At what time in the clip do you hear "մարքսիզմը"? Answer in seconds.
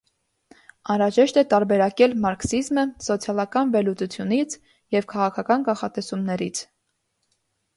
2.23-2.85